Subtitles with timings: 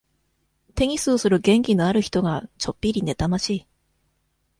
[0.73, 3.67] テニスをする元気のある人が、ちょっぴり妬ましい。